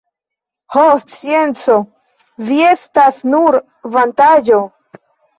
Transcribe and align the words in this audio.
Ho! 0.75 0.83
scienco, 1.01 1.75
vi 2.47 2.57
estas 2.69 3.19
nur 3.33 3.57
vantaĵo! 3.97 4.63